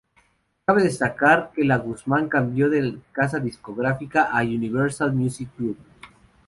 Cabe 0.65 0.81
destacar, 0.81 1.51
que 1.53 1.63
La 1.63 1.77
Guzmán 1.77 2.27
cambió 2.27 2.71
de 2.71 2.97
casa 3.11 3.37
discográfica 3.37 4.35
a 4.35 4.41
Universal 4.41 5.13
Music 5.13 5.49
Group. 5.59 5.77